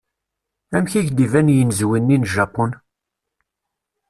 Amek 0.75 0.93
i 0.99 1.01
k-d-iban 1.07 1.53
yinezwi-nni 1.55 2.17
n 2.17 2.29
Japun? 2.33 2.71